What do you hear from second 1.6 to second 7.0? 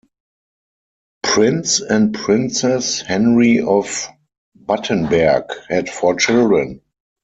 and Princess Henry of Battenberg had four children.